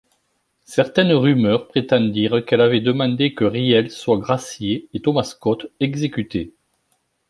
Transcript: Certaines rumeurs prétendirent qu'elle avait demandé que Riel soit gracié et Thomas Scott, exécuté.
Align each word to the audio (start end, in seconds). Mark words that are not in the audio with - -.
Certaines 0.65 1.11
rumeurs 1.13 1.67
prétendirent 1.67 2.43
qu'elle 2.43 2.61
avait 2.61 2.81
demandé 2.81 3.35
que 3.35 3.43
Riel 3.45 3.91
soit 3.91 4.17
gracié 4.17 4.89
et 4.95 4.99
Thomas 4.99 5.21
Scott, 5.21 5.69
exécuté. 5.79 6.55